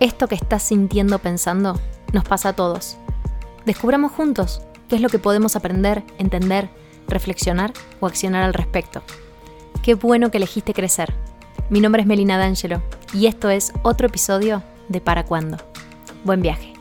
Esto 0.00 0.28
que 0.28 0.36
estás 0.36 0.62
sintiendo 0.62 1.18
pensando 1.18 1.80
nos 2.12 2.24
pasa 2.24 2.50
a 2.50 2.52
todos. 2.52 2.96
Descubramos 3.66 4.12
juntos 4.12 4.62
qué 4.88 4.94
es 4.94 5.02
lo 5.02 5.08
que 5.08 5.18
podemos 5.18 5.56
aprender, 5.56 6.04
entender, 6.18 6.70
reflexionar 7.08 7.72
o 7.98 8.06
accionar 8.06 8.44
al 8.44 8.54
respecto. 8.54 9.02
Qué 9.82 9.94
bueno 9.94 10.30
que 10.30 10.36
elegiste 10.36 10.72
crecer. 10.72 11.14
Mi 11.68 11.80
nombre 11.80 12.02
es 12.02 12.06
Melina 12.06 12.38
D'Angelo 12.38 12.80
y 13.12 13.26
esto 13.26 13.50
es 13.50 13.72
otro 13.82 14.06
episodio 14.06 14.62
de 14.88 15.00
Para 15.00 15.24
Cuándo. 15.24 15.56
Buen 16.24 16.42
viaje. 16.42 16.74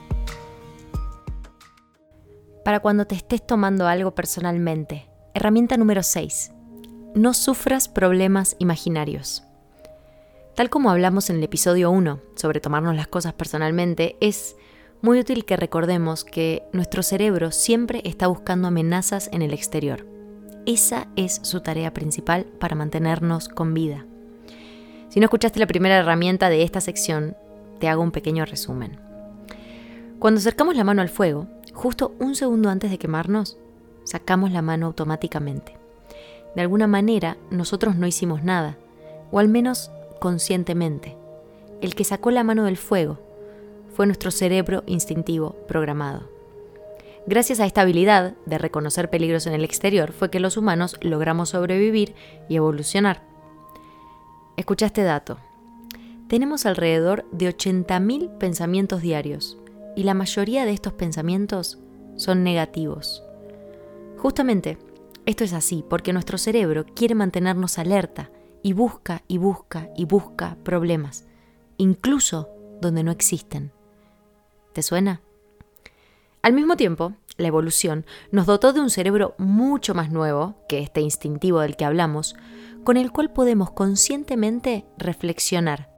Para 2.63 2.81
cuando 2.81 3.07
te 3.07 3.15
estés 3.15 3.45
tomando 3.45 3.87
algo 3.87 4.13
personalmente. 4.13 5.09
Herramienta 5.33 5.75
número 5.75 6.03
6. 6.03 6.51
No 7.15 7.33
sufras 7.33 7.87
problemas 7.87 8.55
imaginarios. 8.59 9.46
Tal 10.57 10.71
como 10.71 10.89
hablamos 10.89 11.29
en 11.29 11.35
el 11.35 11.43
episodio 11.43 11.91
1 11.91 12.19
sobre 12.33 12.59
tomarnos 12.59 12.95
las 12.95 13.05
cosas 13.05 13.31
personalmente, 13.33 14.17
es 14.21 14.55
muy 15.03 15.19
útil 15.19 15.45
que 15.45 15.55
recordemos 15.55 16.23
que 16.23 16.63
nuestro 16.73 17.03
cerebro 17.03 17.51
siempre 17.51 18.01
está 18.05 18.25
buscando 18.25 18.67
amenazas 18.67 19.29
en 19.31 19.43
el 19.43 19.53
exterior. 19.53 20.07
Esa 20.65 21.09
es 21.15 21.41
su 21.43 21.61
tarea 21.61 21.93
principal 21.93 22.45
para 22.59 22.75
mantenernos 22.75 23.49
con 23.49 23.75
vida. 23.75 24.07
Si 25.09 25.19
no 25.19 25.25
escuchaste 25.25 25.59
la 25.59 25.67
primera 25.67 25.97
herramienta 25.97 26.49
de 26.49 26.63
esta 26.63 26.81
sección, 26.81 27.37
te 27.79 27.87
hago 27.87 28.01
un 28.01 28.11
pequeño 28.11 28.43
resumen. 28.43 28.99
Cuando 30.17 30.39
acercamos 30.39 30.75
la 30.75 30.83
mano 30.83 31.03
al 31.03 31.09
fuego, 31.09 31.45
justo 31.71 32.15
un 32.17 32.33
segundo 32.33 32.71
antes 32.71 32.89
de 32.89 32.97
quemarnos, 32.97 33.59
sacamos 34.05 34.51
la 34.51 34.63
mano 34.63 34.87
automáticamente. 34.87 35.77
De 36.55 36.63
alguna 36.63 36.87
manera, 36.87 37.37
nosotros 37.51 37.95
no 37.95 38.07
hicimos 38.07 38.43
nada, 38.43 38.75
o 39.29 39.37
al 39.37 39.49
menos 39.49 39.91
conscientemente. 40.19 41.15
El 41.81 41.95
que 41.95 42.03
sacó 42.03 42.31
la 42.31 42.43
mano 42.43 42.65
del 42.65 42.77
fuego 42.77 43.19
fue 43.93 44.05
nuestro 44.05 44.31
cerebro 44.31 44.83
instintivo 44.85 45.55
programado. 45.67 46.29
Gracias 47.25 47.59
a 47.59 47.65
esta 47.65 47.81
habilidad 47.81 48.35
de 48.45 48.57
reconocer 48.57 49.09
peligros 49.09 49.47
en 49.47 49.53
el 49.53 49.63
exterior 49.63 50.13
fue 50.13 50.29
que 50.29 50.39
los 50.39 50.55
humanos 50.55 50.97
logramos 51.01 51.49
sobrevivir 51.49 52.15
y 52.47 52.55
evolucionar. 52.55 53.21
Escucha 54.55 54.85
este 54.85 55.03
dato. 55.03 55.37
Tenemos 56.29 56.65
alrededor 56.65 57.25
de 57.31 57.49
80.000 57.49 58.37
pensamientos 58.37 59.01
diarios 59.01 59.57
y 59.95 60.03
la 60.03 60.13
mayoría 60.13 60.65
de 60.65 60.71
estos 60.71 60.93
pensamientos 60.93 61.79
son 62.15 62.43
negativos. 62.43 63.23
Justamente, 64.17 64.77
esto 65.25 65.43
es 65.43 65.53
así 65.53 65.83
porque 65.89 66.13
nuestro 66.13 66.37
cerebro 66.37 66.85
quiere 66.95 67.13
mantenernos 67.13 67.77
alerta 67.77 68.29
y 68.63 68.73
busca 68.73 69.23
y 69.27 69.37
busca 69.37 69.89
y 69.95 70.05
busca 70.05 70.57
problemas, 70.63 71.25
incluso 71.77 72.49
donde 72.81 73.03
no 73.03 73.11
existen. 73.11 73.71
¿Te 74.73 74.81
suena? 74.81 75.21
Al 76.41 76.53
mismo 76.53 76.77
tiempo, 76.77 77.13
la 77.37 77.47
evolución 77.47 78.05
nos 78.31 78.45
dotó 78.45 78.73
de 78.73 78.79
un 78.79 78.89
cerebro 78.89 79.35
mucho 79.37 79.93
más 79.93 80.11
nuevo 80.11 80.55
que 80.67 80.79
este 80.79 81.01
instintivo 81.01 81.59
del 81.59 81.75
que 81.75 81.85
hablamos, 81.85 82.35
con 82.83 82.97
el 82.97 83.11
cual 83.11 83.31
podemos 83.31 83.71
conscientemente 83.71 84.85
reflexionar. 84.97 85.89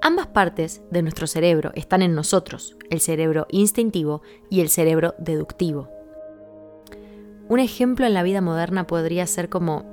Ambas 0.00 0.28
partes 0.28 0.82
de 0.90 1.02
nuestro 1.02 1.26
cerebro 1.26 1.72
están 1.74 2.02
en 2.02 2.14
nosotros, 2.14 2.76
el 2.90 3.00
cerebro 3.00 3.46
instintivo 3.50 4.22
y 4.50 4.60
el 4.60 4.68
cerebro 4.68 5.14
deductivo. 5.18 5.90
Un 7.48 7.60
ejemplo 7.60 8.06
en 8.06 8.14
la 8.14 8.22
vida 8.22 8.40
moderna 8.40 8.86
podría 8.86 9.26
ser 9.26 9.48
como 9.48 9.84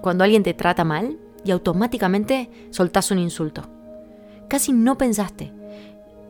cuando 0.00 0.24
alguien 0.24 0.42
te 0.42 0.54
trata 0.54 0.84
mal 0.84 1.18
y 1.44 1.50
automáticamente 1.50 2.50
soltás 2.70 3.10
un 3.10 3.18
insulto. 3.18 3.62
Casi 4.48 4.72
no 4.72 4.98
pensaste, 4.98 5.52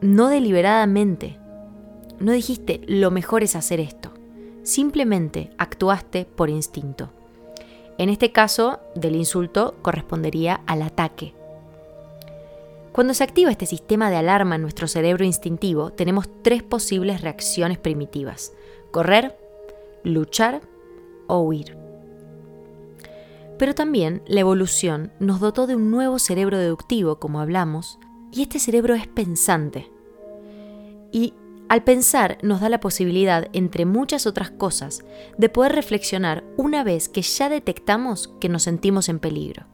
no 0.01 0.29
deliberadamente, 0.29 1.39
no 2.19 2.33
dijiste 2.33 2.81
lo 2.87 3.11
mejor 3.11 3.43
es 3.43 3.57
hacer 3.57 3.81
esto, 3.81 4.13
simplemente 4.63 5.51
actuaste 5.59 6.25
por 6.25 6.51
instinto. 6.51 7.11
En 7.97 8.09
este 8.09 8.33
caso, 8.33 8.81
del 8.97 9.15
insulto 9.15 9.77
correspondería 9.83 10.61
al 10.67 10.83
ataque. 10.83 11.35
Cuando 12.93 13.15
se 13.15 13.25
activa 13.25 13.51
este 13.51 13.67
sistema 13.67 14.11
de 14.11 14.17
alarma 14.17 14.55
en 14.55 14.63
nuestro 14.63 14.87
cerebro 14.89 15.25
instintivo, 15.25 15.91
tenemos 15.91 16.29
tres 16.43 16.63
posibles 16.63 17.21
reacciones 17.23 17.79
primitivas. 17.79 18.53
Correr, 18.91 19.37
luchar 20.05 20.61
o 21.27 21.41
huir. 21.41 21.84
Pero 23.59 23.75
también 23.75 24.23
la 24.27 24.41
evolución 24.41 25.13
nos 25.21 25.41
dotó 25.41 25.67
de 25.67 25.77
un 25.77 25.91
nuevo 25.91 26.19
cerebro 26.19 26.59
deductivo, 26.59 27.19
como 27.19 27.41
hablamos, 27.41 27.99
y 28.33 28.43
este 28.43 28.59
cerebro 28.59 28.95
es 28.95 29.07
pensante. 29.07 29.91
Y 31.13 31.35
al 31.69 31.85
pensar 31.85 32.39
nos 32.43 32.61
da 32.61 32.69
la 32.69 32.81
posibilidad, 32.81 33.49
entre 33.53 33.85
muchas 33.85 34.27
otras 34.27 34.51
cosas, 34.51 35.05
de 35.39 35.49
poder 35.49 35.73
reflexionar 35.73 36.45
una 36.57 36.85
vez 36.85 37.09
que 37.09 37.23
ya 37.23 37.49
detectamos 37.49 38.35
que 38.41 38.49
nos 38.49 38.65
sentimos 38.65 39.09
en 39.09 39.19
peligro. 39.19 39.67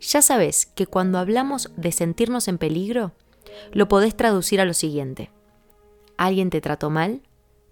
Ya 0.00 0.22
sabes 0.22 0.66
que 0.66 0.86
cuando 0.86 1.18
hablamos 1.18 1.72
de 1.76 1.90
sentirnos 1.90 2.46
en 2.46 2.58
peligro, 2.58 3.12
lo 3.72 3.88
podés 3.88 4.16
traducir 4.16 4.60
a 4.60 4.64
lo 4.64 4.74
siguiente. 4.74 5.30
¿Alguien 6.16 6.50
te 6.50 6.60
trató 6.60 6.90
mal? 6.90 7.22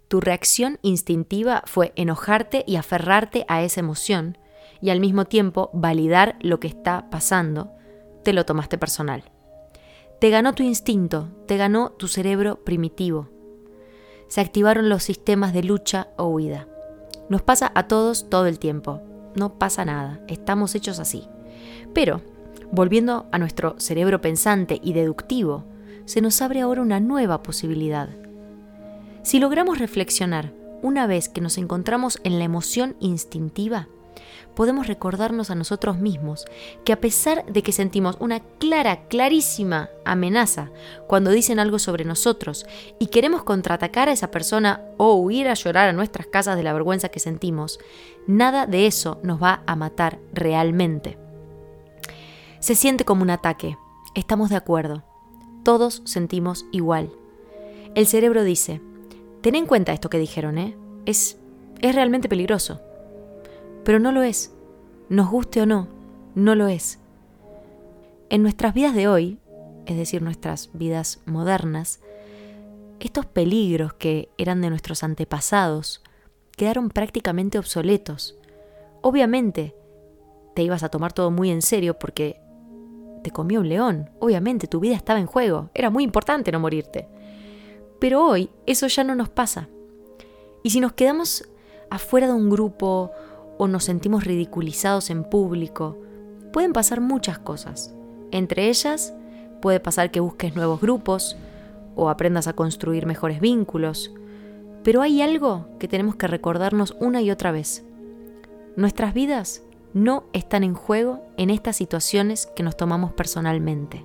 Tu 0.09 0.21
reacción 0.21 0.79
instintiva 0.83 1.63
fue 1.67 1.93
enojarte 1.97 2.65
y 2.67 2.77
aferrarte 2.77 3.45
a 3.49 3.63
esa 3.63 3.81
emoción, 3.81 4.39
y 4.87 4.91
al 4.91 5.01
mismo 5.01 5.25
tiempo 5.25 5.69
validar 5.73 6.37
lo 6.41 6.61
que 6.61 6.69
está 6.69 7.11
pasando, 7.11 7.73
te 8.23 8.33
lo 8.33 8.47
tomaste 8.47 8.79
personal. 8.79 9.25
Te 10.21 10.31
ganó 10.31 10.53
tu 10.55 10.63
instinto, 10.63 11.29
te 11.47 11.57
ganó 11.57 11.91
tu 11.91 12.07
cerebro 12.07 12.63
primitivo. 12.63 13.29
Se 14.29 14.41
activaron 14.41 14.89
los 14.89 15.03
sistemas 15.03 15.53
de 15.53 15.65
lucha 15.65 16.07
o 16.17 16.29
huida. 16.29 16.69
Nos 17.29 17.43
pasa 17.43 17.73
a 17.75 17.89
todos 17.89 18.31
todo 18.31 18.47
el 18.47 18.61
tiempo. 18.61 19.03
No 19.35 19.59
pasa 19.59 19.85
nada, 19.85 20.21
estamos 20.29 20.77
hechos 20.77 21.01
así. 21.01 21.27
Pero, 21.93 22.21
volviendo 22.71 23.27
a 23.33 23.39
nuestro 23.39 23.75
cerebro 23.81 24.21
pensante 24.21 24.81
y 24.85 24.93
deductivo, 24.93 25.65
se 26.05 26.21
nos 26.21 26.41
abre 26.43 26.61
ahora 26.61 26.83
una 26.83 27.01
nueva 27.01 27.43
posibilidad. 27.43 28.09
Si 29.25 29.41
logramos 29.41 29.81
reflexionar 29.81 30.53
una 30.81 31.09
vez 31.09 31.29
que 31.29 31.41
nos 31.41 31.59
encontramos 31.59 32.21
en 32.23 32.39
la 32.39 32.45
emoción 32.45 32.95
instintiva, 33.01 33.89
podemos 34.55 34.87
recordarnos 34.87 35.51
a 35.51 35.55
nosotros 35.55 35.99
mismos 35.99 36.47
que 36.85 36.93
a 36.93 37.01
pesar 37.01 37.45
de 37.47 37.63
que 37.63 37.73
sentimos 37.73 38.17
una 38.21 38.41
clara, 38.41 39.07
clarísima 39.09 39.91
amenaza 40.05 40.71
cuando 41.07 41.31
dicen 41.31 41.59
algo 41.59 41.79
sobre 41.79 42.05
nosotros 42.05 42.67
y 42.99 43.09
queremos 43.09 43.43
contraatacar 43.45 44.09
a 44.09 44.13
esa 44.13 44.31
persona 44.31 44.83
o 44.97 45.15
huir 45.15 45.49
a 45.49 45.55
llorar 45.55 45.89
a 45.89 45.93
nuestras 45.93 46.27
casas 46.27 46.57
de 46.57 46.63
la 46.63 46.73
vergüenza 46.73 47.11
que 47.11 47.21
sentimos, 47.21 47.79
nada 48.27 48.67
de 48.67 48.87
eso 48.87 49.21
nos 49.23 49.43
va 49.43 49.63
a 49.67 49.77
matar 49.77 50.19
realmente. 50.33 51.19
Se 52.61 52.75
siente 52.75 53.05
como 53.05 53.23
un 53.23 53.31
ataque, 53.31 53.77
estamos 54.15 54.51
de 54.51 54.57
acuerdo, 54.57 55.05
todos 55.65 56.03
sentimos 56.05 56.65
igual. 56.73 57.13
El 57.95 58.07
cerebro 58.07 58.45
dice, 58.45 58.81
ten 59.41 59.55
en 59.55 59.67
cuenta 59.67 59.93
esto 59.93 60.11
que 60.11 60.19
dijeron, 60.19 60.59
¿eh? 60.59 60.77
Es, 61.05 61.39
es 61.81 61.95
realmente 61.95 62.29
peligroso 62.29 62.81
pero 63.87 64.01
no 64.01 64.11
lo 64.11 64.25
es. 64.25 64.53
Nos 65.09 65.31
guste 65.31 65.61
o 65.61 65.67
no, 65.67 65.87
no 66.35 66.57
lo 66.57 66.67
es. 66.67 66.99
En 68.31 68.43
nuestras 68.43 68.75
vidas 68.75 68.97
de 68.97 69.07
hoy, 69.07 69.39
es 69.87 69.97
decir, 69.97 70.23
nuestras 70.23 70.71
vidas 70.73 71.21
modernas, 71.25 72.01
estos 72.99 73.27
peligros 73.27 73.95
que 73.95 74.29
eran 74.39 74.61
de 74.61 74.71
nuestros 74.71 75.05
antepasados 75.05 76.03
quedaron 76.57 76.89
prácticamente 76.89 77.61
obsoletos. 77.61 78.37
Obviamente, 79.03 79.77
te 80.57 80.65
ibas 80.65 80.83
a 80.83 80.89
tomar 80.89 81.13
todo 81.13 81.31
muy 81.31 81.51
en 81.51 81.63
serio 81.63 81.97
porque 81.97 82.41
te 83.23 83.31
comió 83.31 83.61
un 83.61 83.69
león. 83.69 84.11
Obviamente, 84.19 84.67
tu 84.67 84.81
vida 84.81 84.97
estaba 84.97 85.21
en 85.21 85.27
juego. 85.27 85.71
Era 85.75 85.91
muy 85.91 86.03
importante 86.03 86.51
no 86.51 86.59
morirte. 86.59 87.07
Pero 88.01 88.27
hoy 88.27 88.51
eso 88.67 88.89
ya 88.89 89.05
no 89.05 89.15
nos 89.15 89.29
pasa. 89.29 89.69
Y 90.65 90.71
si 90.71 90.81
nos 90.81 90.95
quedamos 90.95 91.49
afuera 91.89 92.27
de 92.27 92.33
un 92.33 92.51
grupo 92.51 93.13
o 93.59 93.69
nos 93.69 93.85
sentimos 93.85 94.25
ridiculizados 94.25 95.11
en 95.11 95.25
público, 95.25 95.99
pueden 96.53 96.73
pasar 96.73 97.01
muchas 97.01 97.39
cosas. 97.39 97.95
Entre 98.31 98.69
ellas, 98.69 99.15
puede 99.61 99.81
pasar 99.81 100.11
que 100.11 100.21
busques 100.21 100.55
nuevos 100.55 100.81
grupos 100.81 101.37
o 101.95 102.09
aprendas 102.09 102.47
a 102.47 102.53
construir 102.53 103.07
mejores 103.07 103.41
vínculos. 103.41 104.13
Pero 104.83 105.03
hay 105.03 105.23
algo 105.23 105.67
que 105.79 105.89
tenemos 105.89 106.17
que 106.17 106.27
recordarnos 106.27 106.97
una 107.01 107.23
y 107.23 107.31
otra 107.31 107.51
vez. 107.51 107.85
Nuestras 108.77 109.15
vidas 109.15 109.63
no 109.95 110.25
están 110.33 110.63
en 110.63 110.75
juego 110.75 111.23
en 111.37 111.51
estas 111.51 111.77
situaciones 111.77 112.47
que 112.55 112.63
nos 112.63 112.77
tomamos 112.77 113.13
personalmente. 113.13 114.05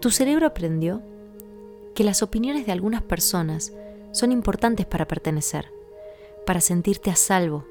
Tu 0.00 0.10
cerebro 0.10 0.46
aprendió 0.46 1.02
que 1.94 2.04
las 2.04 2.22
opiniones 2.22 2.66
de 2.66 2.72
algunas 2.72 3.02
personas 3.02 3.72
son 4.12 4.32
importantes 4.32 4.86
para 4.86 5.06
pertenecer 5.06 5.81
para 6.46 6.60
sentirte 6.60 7.10
a 7.10 7.16
salvo, 7.16 7.64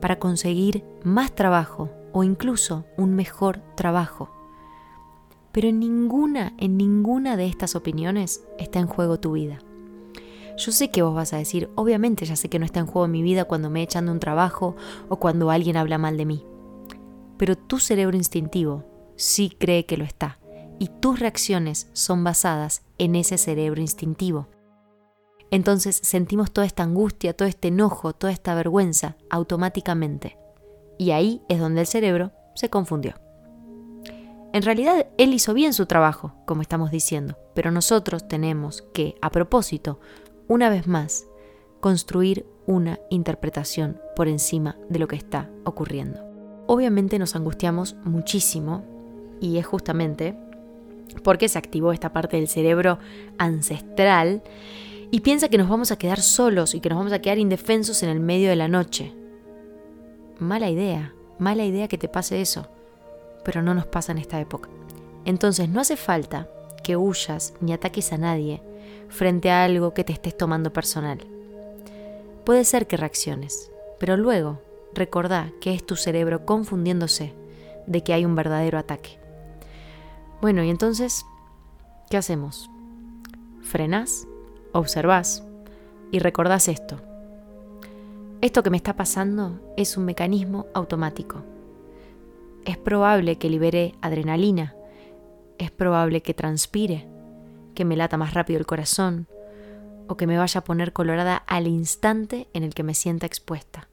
para 0.00 0.18
conseguir 0.18 0.84
más 1.04 1.34
trabajo 1.34 1.90
o 2.12 2.24
incluso 2.24 2.84
un 2.96 3.14
mejor 3.14 3.62
trabajo. 3.76 4.30
Pero 5.52 5.68
en 5.68 5.80
ninguna, 5.80 6.54
en 6.58 6.76
ninguna 6.76 7.36
de 7.36 7.46
estas 7.46 7.76
opiniones 7.76 8.42
está 8.58 8.78
en 8.78 8.86
juego 8.86 9.20
tu 9.20 9.32
vida. 9.32 9.58
Yo 10.56 10.72
sé 10.72 10.90
que 10.90 11.02
vos 11.02 11.14
vas 11.14 11.32
a 11.32 11.38
decir, 11.38 11.70
obviamente 11.74 12.24
ya 12.26 12.36
sé 12.36 12.48
que 12.48 12.58
no 12.58 12.64
está 12.64 12.80
en 12.80 12.86
juego 12.86 13.08
mi 13.08 13.22
vida 13.22 13.44
cuando 13.44 13.70
me 13.70 13.82
echan 13.82 14.06
de 14.06 14.12
un 14.12 14.20
trabajo 14.20 14.76
o 15.08 15.16
cuando 15.16 15.50
alguien 15.50 15.76
habla 15.76 15.98
mal 15.98 16.16
de 16.16 16.26
mí. 16.26 16.44
Pero 17.36 17.56
tu 17.56 17.78
cerebro 17.78 18.16
instintivo 18.16 18.84
sí 19.16 19.54
cree 19.58 19.86
que 19.86 19.96
lo 19.96 20.04
está 20.04 20.38
y 20.78 20.88
tus 20.88 21.20
reacciones 21.20 21.88
son 21.92 22.24
basadas 22.24 22.82
en 22.98 23.16
ese 23.16 23.38
cerebro 23.38 23.80
instintivo. 23.80 24.48
Entonces 25.52 26.00
sentimos 26.02 26.50
toda 26.50 26.66
esta 26.66 26.82
angustia, 26.82 27.34
todo 27.34 27.46
este 27.46 27.68
enojo, 27.68 28.14
toda 28.14 28.32
esta 28.32 28.54
vergüenza 28.54 29.16
automáticamente. 29.28 30.38
Y 30.98 31.10
ahí 31.10 31.42
es 31.50 31.60
donde 31.60 31.82
el 31.82 31.86
cerebro 31.86 32.32
se 32.54 32.70
confundió. 32.70 33.14
En 34.54 34.62
realidad 34.62 35.06
él 35.18 35.34
hizo 35.34 35.52
bien 35.52 35.74
su 35.74 35.84
trabajo, 35.84 36.34
como 36.46 36.62
estamos 36.62 36.90
diciendo, 36.90 37.36
pero 37.54 37.70
nosotros 37.70 38.26
tenemos 38.26 38.82
que, 38.94 39.14
a 39.20 39.30
propósito, 39.30 40.00
una 40.48 40.70
vez 40.70 40.86
más, 40.86 41.26
construir 41.80 42.46
una 42.66 42.98
interpretación 43.10 44.00
por 44.16 44.28
encima 44.28 44.78
de 44.88 45.00
lo 45.00 45.06
que 45.06 45.16
está 45.16 45.50
ocurriendo. 45.64 46.22
Obviamente 46.66 47.18
nos 47.18 47.36
angustiamos 47.36 47.94
muchísimo 48.04 48.84
y 49.38 49.58
es 49.58 49.66
justamente 49.66 50.34
porque 51.22 51.50
se 51.50 51.58
activó 51.58 51.92
esta 51.92 52.14
parte 52.14 52.38
del 52.38 52.48
cerebro 52.48 52.98
ancestral 53.36 54.42
y 55.12 55.20
piensa 55.20 55.48
que 55.48 55.58
nos 55.58 55.68
vamos 55.68 55.92
a 55.92 55.98
quedar 55.98 56.22
solos 56.22 56.74
y 56.74 56.80
que 56.80 56.88
nos 56.88 56.96
vamos 56.96 57.12
a 57.12 57.20
quedar 57.20 57.36
indefensos 57.36 58.02
en 58.02 58.08
el 58.08 58.18
medio 58.18 58.48
de 58.48 58.56
la 58.56 58.66
noche. 58.66 59.12
Mala 60.38 60.70
idea, 60.70 61.12
mala 61.38 61.66
idea 61.66 61.86
que 61.86 61.98
te 61.98 62.08
pase 62.08 62.40
eso, 62.40 62.66
pero 63.44 63.60
no 63.60 63.74
nos 63.74 63.84
pasa 63.84 64.12
en 64.12 64.18
esta 64.18 64.40
época. 64.40 64.70
Entonces 65.26 65.68
no 65.68 65.82
hace 65.82 65.98
falta 65.98 66.48
que 66.82 66.96
huyas 66.96 67.52
ni 67.60 67.74
ataques 67.74 68.10
a 68.14 68.16
nadie 68.16 68.62
frente 69.10 69.50
a 69.50 69.64
algo 69.64 69.92
que 69.92 70.02
te 70.02 70.14
estés 70.14 70.34
tomando 70.34 70.72
personal. 70.72 71.18
Puede 72.46 72.64
ser 72.64 72.86
que 72.86 72.96
reacciones, 72.96 73.70
pero 74.00 74.16
luego 74.16 74.62
recordá 74.94 75.52
que 75.60 75.74
es 75.74 75.84
tu 75.84 75.94
cerebro 75.94 76.46
confundiéndose 76.46 77.34
de 77.86 78.02
que 78.02 78.14
hay 78.14 78.24
un 78.24 78.34
verdadero 78.34 78.78
ataque. 78.78 79.18
Bueno, 80.40 80.64
y 80.64 80.70
entonces, 80.70 81.26
¿qué 82.08 82.16
hacemos? 82.16 82.70
Frenás, 83.60 84.26
observás 84.72 85.44
y 86.10 86.18
recordás 86.18 86.68
esto. 86.68 87.00
Esto 88.40 88.62
que 88.62 88.70
me 88.70 88.76
está 88.76 88.96
pasando 88.96 89.60
es 89.76 89.96
un 89.96 90.04
mecanismo 90.04 90.66
automático. 90.74 91.42
Es 92.64 92.76
probable 92.76 93.38
que 93.38 93.50
libere 93.50 93.94
adrenalina, 94.00 94.74
es 95.58 95.70
probable 95.70 96.22
que 96.22 96.34
transpire, 96.34 97.06
que 97.74 97.84
me 97.84 97.96
lata 97.96 98.16
más 98.16 98.34
rápido 98.34 98.58
el 98.58 98.66
corazón 98.66 99.28
o 100.08 100.16
que 100.16 100.26
me 100.26 100.38
vaya 100.38 100.60
a 100.60 100.64
poner 100.64 100.92
colorada 100.92 101.36
al 101.36 101.66
instante 101.66 102.48
en 102.52 102.64
el 102.64 102.74
que 102.74 102.82
me 102.82 102.94
sienta 102.94 103.26
expuesta. 103.26 103.88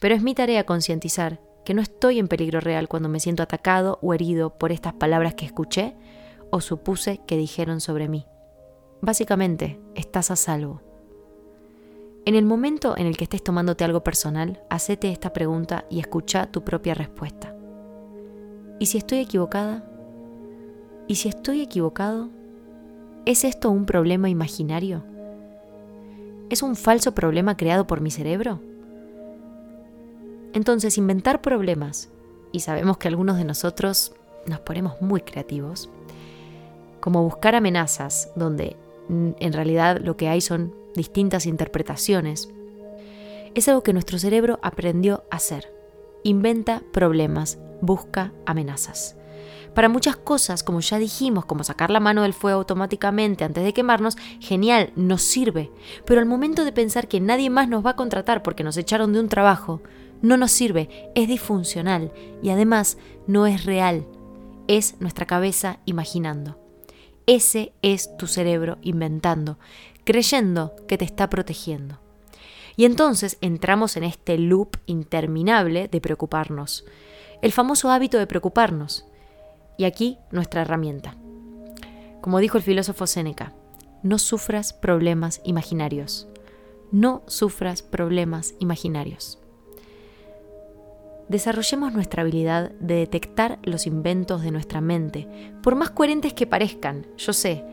Pero 0.00 0.14
es 0.14 0.22
mi 0.22 0.34
tarea 0.34 0.64
concientizar 0.64 1.40
que 1.64 1.74
no 1.74 1.82
estoy 1.82 2.18
en 2.18 2.28
peligro 2.28 2.60
real 2.60 2.88
cuando 2.88 3.08
me 3.08 3.20
siento 3.20 3.42
atacado 3.42 3.98
o 4.02 4.14
herido 4.14 4.58
por 4.58 4.72
estas 4.72 4.94
palabras 4.94 5.34
que 5.34 5.44
escuché 5.44 5.94
o 6.50 6.60
supuse 6.60 7.20
que 7.26 7.36
dijeron 7.36 7.80
sobre 7.80 8.08
mí. 8.08 8.26
Básicamente, 9.00 9.80
estás 9.94 10.30
a 10.30 10.36
salvo. 10.36 10.82
En 12.24 12.34
el 12.34 12.44
momento 12.44 12.96
en 12.96 13.06
el 13.06 13.16
que 13.16 13.24
estés 13.24 13.42
tomándote 13.42 13.84
algo 13.84 14.02
personal, 14.02 14.62
hacete 14.68 15.10
esta 15.10 15.32
pregunta 15.32 15.84
y 15.88 16.00
escucha 16.00 16.50
tu 16.50 16.62
propia 16.64 16.94
respuesta. 16.94 17.54
¿Y 18.80 18.86
si 18.86 18.98
estoy 18.98 19.20
equivocada? 19.20 19.84
¿Y 21.06 21.14
si 21.14 21.28
estoy 21.28 21.62
equivocado? 21.62 22.28
¿Es 23.24 23.44
esto 23.44 23.70
un 23.70 23.86
problema 23.86 24.28
imaginario? 24.28 25.04
¿Es 26.50 26.62
un 26.62 26.76
falso 26.76 27.14
problema 27.14 27.56
creado 27.56 27.86
por 27.86 28.00
mi 28.00 28.10
cerebro? 28.10 28.60
Entonces, 30.52 30.98
inventar 30.98 31.40
problemas, 31.40 32.10
y 32.52 32.60
sabemos 32.60 32.98
que 32.98 33.08
algunos 33.08 33.36
de 33.36 33.44
nosotros 33.44 34.12
nos 34.46 34.60
ponemos 34.60 35.00
muy 35.00 35.20
creativos, 35.20 35.88
como 37.00 37.22
buscar 37.22 37.54
amenazas 37.54 38.30
donde 38.34 38.76
en 39.08 39.52
realidad 39.52 40.00
lo 40.02 40.16
que 40.16 40.28
hay 40.28 40.40
son 40.40 40.74
distintas 40.94 41.46
interpretaciones, 41.46 42.50
es 43.54 43.68
algo 43.68 43.82
que 43.82 43.92
nuestro 43.92 44.18
cerebro 44.18 44.58
aprendió 44.62 45.24
a 45.30 45.36
hacer. 45.36 45.72
Inventa 46.22 46.82
problemas, 46.92 47.58
busca 47.80 48.32
amenazas. 48.46 49.16
Para 49.74 49.88
muchas 49.88 50.16
cosas, 50.16 50.62
como 50.62 50.80
ya 50.80 50.98
dijimos, 50.98 51.44
como 51.44 51.62
sacar 51.62 51.90
la 51.90 52.00
mano 52.00 52.22
del 52.22 52.34
fuego 52.34 52.58
automáticamente 52.58 53.44
antes 53.44 53.62
de 53.62 53.72
quemarnos, 53.72 54.16
genial, 54.40 54.92
nos 54.96 55.22
sirve. 55.22 55.70
Pero 56.04 56.20
al 56.20 56.26
momento 56.26 56.64
de 56.64 56.72
pensar 56.72 57.06
que 57.06 57.20
nadie 57.20 57.50
más 57.50 57.68
nos 57.68 57.84
va 57.84 57.90
a 57.90 57.96
contratar 57.96 58.42
porque 58.42 58.64
nos 58.64 58.76
echaron 58.76 59.12
de 59.12 59.20
un 59.20 59.28
trabajo, 59.28 59.80
no 60.20 60.36
nos 60.36 60.50
sirve, 60.50 61.10
es 61.14 61.28
disfuncional 61.28 62.12
y 62.42 62.50
además 62.50 62.98
no 63.26 63.46
es 63.46 63.64
real, 63.64 64.06
es 64.66 65.00
nuestra 65.00 65.26
cabeza 65.26 65.78
imaginando. 65.84 66.67
Ese 67.28 67.74
es 67.82 68.16
tu 68.16 68.26
cerebro 68.26 68.78
inventando, 68.80 69.58
creyendo 70.04 70.74
que 70.88 70.96
te 70.96 71.04
está 71.04 71.28
protegiendo. 71.28 72.00
Y 72.74 72.86
entonces 72.86 73.36
entramos 73.42 73.98
en 73.98 74.04
este 74.04 74.38
loop 74.38 74.78
interminable 74.86 75.88
de 75.88 76.00
preocuparnos, 76.00 76.86
el 77.42 77.52
famoso 77.52 77.90
hábito 77.90 78.16
de 78.18 78.26
preocuparnos, 78.26 79.04
y 79.76 79.84
aquí 79.84 80.16
nuestra 80.30 80.62
herramienta. 80.62 81.16
Como 82.22 82.38
dijo 82.38 82.56
el 82.56 82.64
filósofo 82.64 83.06
Séneca, 83.06 83.52
no 84.02 84.18
sufras 84.18 84.72
problemas 84.72 85.42
imaginarios. 85.44 86.28
No 86.92 87.24
sufras 87.26 87.82
problemas 87.82 88.54
imaginarios. 88.58 89.38
Desarrollemos 91.28 91.92
nuestra 91.92 92.22
habilidad 92.22 92.70
de 92.80 92.94
detectar 92.94 93.58
los 93.62 93.86
inventos 93.86 94.42
de 94.42 94.50
nuestra 94.50 94.80
mente, 94.80 95.28
por 95.62 95.74
más 95.74 95.90
coherentes 95.90 96.32
que 96.32 96.46
parezcan, 96.46 97.06
yo 97.16 97.32
sé, 97.32 97.64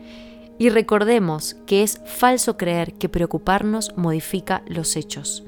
y 0.58 0.68
recordemos 0.68 1.54
que 1.66 1.82
es 1.82 2.00
falso 2.04 2.56
creer 2.56 2.94
que 2.94 3.08
preocuparnos 3.08 3.96
modifica 3.96 4.62
los 4.66 4.96
hechos. 4.96 5.44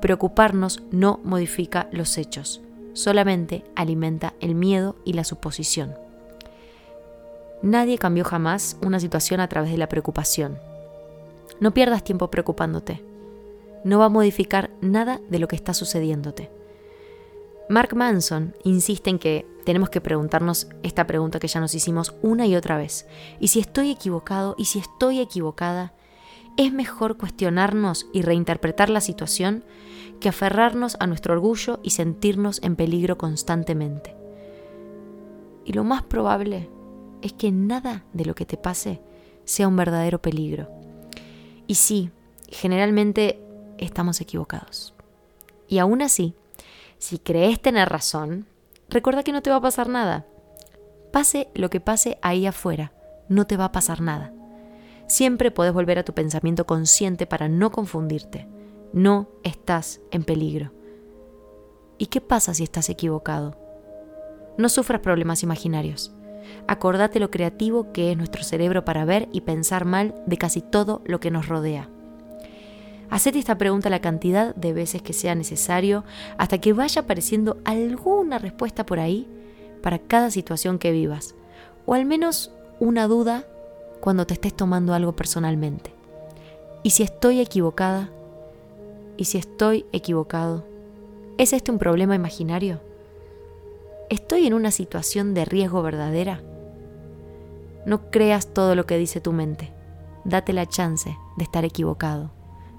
Preocuparnos 0.00 0.82
no 0.90 1.20
modifica 1.24 1.88
los 1.92 2.18
hechos 2.18 2.60
solamente 2.94 3.64
alimenta 3.74 4.32
el 4.40 4.54
miedo 4.54 4.96
y 5.04 5.12
la 5.12 5.24
suposición. 5.24 5.94
Nadie 7.60 7.98
cambió 7.98 8.24
jamás 8.24 8.76
una 8.82 9.00
situación 9.00 9.40
a 9.40 9.48
través 9.48 9.70
de 9.70 9.78
la 9.78 9.88
preocupación. 9.88 10.58
No 11.60 11.74
pierdas 11.74 12.04
tiempo 12.04 12.30
preocupándote. 12.30 13.02
No 13.84 13.98
va 13.98 14.06
a 14.06 14.10
modificar 14.10 14.70
nada 14.80 15.20
de 15.28 15.38
lo 15.38 15.48
que 15.48 15.56
está 15.56 15.74
sucediéndote. 15.74 16.50
Mark 17.68 17.96
Manson 17.96 18.54
insiste 18.62 19.08
en 19.08 19.18
que 19.18 19.46
tenemos 19.64 19.88
que 19.88 20.02
preguntarnos 20.02 20.68
esta 20.82 21.06
pregunta 21.06 21.38
que 21.38 21.48
ya 21.48 21.60
nos 21.60 21.74
hicimos 21.74 22.14
una 22.20 22.46
y 22.46 22.56
otra 22.56 22.76
vez. 22.76 23.06
¿Y 23.40 23.48
si 23.48 23.60
estoy 23.60 23.90
equivocado? 23.90 24.54
¿Y 24.58 24.66
si 24.66 24.78
estoy 24.78 25.20
equivocada? 25.20 25.94
Es 26.58 26.72
mejor 26.72 27.16
cuestionarnos 27.16 28.06
y 28.12 28.22
reinterpretar 28.22 28.90
la 28.90 29.00
situación 29.00 29.64
que 30.20 30.28
aferrarnos 30.28 30.96
a 31.00 31.06
nuestro 31.06 31.32
orgullo 31.32 31.80
y 31.82 31.90
sentirnos 31.90 32.62
en 32.62 32.76
peligro 32.76 33.16
constantemente. 33.16 34.14
Y 35.64 35.72
lo 35.72 35.84
más 35.84 36.02
probable 36.02 36.68
es 37.22 37.32
que 37.32 37.50
nada 37.50 38.04
de 38.12 38.26
lo 38.26 38.34
que 38.34 38.44
te 38.44 38.58
pase 38.58 39.00
sea 39.44 39.68
un 39.68 39.76
verdadero 39.76 40.20
peligro. 40.20 40.68
Y 41.66 41.76
sí, 41.76 42.10
generalmente 42.48 43.40
estamos 43.78 44.20
equivocados. 44.20 44.94
Y 45.66 45.78
aún 45.78 46.02
así, 46.02 46.34
si 46.98 47.18
crees 47.18 47.60
tener 47.60 47.88
razón, 47.88 48.46
recuerda 48.88 49.22
que 49.22 49.32
no 49.32 49.42
te 49.42 49.50
va 49.50 49.56
a 49.56 49.62
pasar 49.62 49.88
nada. 49.88 50.26
Pase 51.12 51.48
lo 51.54 51.70
que 51.70 51.80
pase 51.80 52.18
ahí 52.22 52.46
afuera, 52.46 52.92
no 53.28 53.46
te 53.46 53.56
va 53.56 53.66
a 53.66 53.72
pasar 53.72 54.00
nada. 54.00 54.32
Siempre 55.06 55.50
puedes 55.50 55.72
volver 55.72 55.98
a 55.98 56.04
tu 56.04 56.14
pensamiento 56.14 56.66
consciente 56.66 57.26
para 57.26 57.48
no 57.48 57.70
confundirte 57.70 58.48
no 58.94 59.28
estás 59.42 60.00
en 60.12 60.22
peligro. 60.22 60.72
¿Y 61.98 62.06
qué 62.06 62.20
pasa 62.20 62.54
si 62.54 62.62
estás 62.62 62.88
equivocado? 62.88 63.56
No 64.56 64.68
sufras 64.68 65.00
problemas 65.00 65.42
imaginarios. 65.42 66.14
Acordate 66.68 67.18
lo 67.18 67.30
creativo 67.30 67.92
que 67.92 68.12
es 68.12 68.16
nuestro 68.16 68.44
cerebro 68.44 68.84
para 68.84 69.04
ver 69.04 69.28
y 69.32 69.40
pensar 69.40 69.84
mal 69.84 70.14
de 70.26 70.36
casi 70.36 70.60
todo 70.60 71.02
lo 71.06 71.18
que 71.18 71.32
nos 71.32 71.48
rodea. 71.48 71.90
Hacete 73.14 73.38
esta 73.38 73.56
pregunta 73.56 73.90
la 73.90 74.00
cantidad 74.00 74.56
de 74.56 74.72
veces 74.72 75.00
que 75.00 75.12
sea 75.12 75.36
necesario 75.36 76.02
hasta 76.36 76.58
que 76.58 76.72
vaya 76.72 77.02
apareciendo 77.02 77.58
alguna 77.64 78.40
respuesta 78.40 78.84
por 78.84 78.98
ahí 78.98 79.28
para 79.84 80.00
cada 80.00 80.32
situación 80.32 80.80
que 80.80 80.90
vivas, 80.90 81.36
o 81.86 81.94
al 81.94 82.06
menos 82.06 82.50
una 82.80 83.06
duda 83.06 83.44
cuando 84.00 84.26
te 84.26 84.34
estés 84.34 84.52
tomando 84.52 84.94
algo 84.94 85.14
personalmente. 85.14 85.92
Y 86.82 86.90
si 86.90 87.04
estoy 87.04 87.38
equivocada, 87.38 88.10
¿Y 89.16 89.26
si 89.26 89.38
estoy 89.38 89.86
equivocado? 89.92 90.64
¿Es 91.38 91.52
este 91.52 91.70
un 91.70 91.78
problema 91.78 92.16
imaginario? 92.16 92.80
¿Estoy 94.10 94.48
en 94.48 94.54
una 94.54 94.72
situación 94.72 95.34
de 95.34 95.44
riesgo 95.44 95.82
verdadera? 95.82 96.42
No 97.86 98.10
creas 98.10 98.52
todo 98.52 98.74
lo 98.74 98.86
que 98.86 98.98
dice 98.98 99.20
tu 99.20 99.32
mente. 99.32 99.72
Date 100.24 100.52
la 100.52 100.66
chance 100.66 101.16
de 101.36 101.44
estar 101.44 101.64
equivocado. 101.64 102.32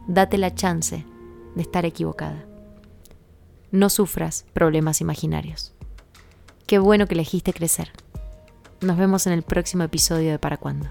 Date 0.07 0.37
la 0.37 0.53
chance 0.53 1.03
de 1.55 1.61
estar 1.61 1.83
equivocada. 1.83 2.45
No 3.71 3.89
sufras 3.89 4.45
problemas 4.53 5.01
imaginarios. 5.01 5.73
Qué 6.67 6.77
bueno 6.77 7.07
que 7.07 7.15
elegiste 7.15 7.53
crecer. 7.53 7.91
Nos 8.81 8.97
vemos 8.97 9.25
en 9.25 9.33
el 9.33 9.41
próximo 9.41 9.83
episodio 9.83 10.31
de 10.31 10.37
Para 10.37 10.57
Cuándo. 10.57 10.89